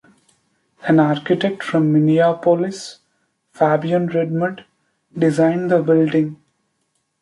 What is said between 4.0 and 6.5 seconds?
Redmond, designed the building.